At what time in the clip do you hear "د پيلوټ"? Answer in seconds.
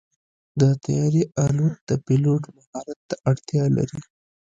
1.89-2.43